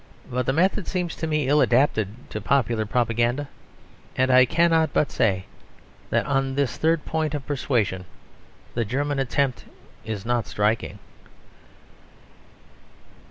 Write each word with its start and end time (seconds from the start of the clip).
But 0.31 0.47
the 0.47 0.51
method 0.51 0.87
seems 0.87 1.15
to 1.17 1.27
me 1.27 1.47
ill 1.47 1.61
adapted 1.61 2.27
to 2.31 2.41
popular 2.41 2.87
propaganda; 2.87 3.47
and 4.15 4.31
I 4.31 4.45
cannot 4.45 4.93
but 4.93 5.11
say 5.11 5.45
that 6.09 6.25
on 6.25 6.55
this 6.55 6.75
third 6.75 7.05
point 7.05 7.35
of 7.35 7.45
persuasion, 7.45 8.05
the 8.73 8.83
German 8.83 9.19
attempt 9.19 9.65
is 10.03 10.25
not 10.25 10.47
striking. 10.47 10.97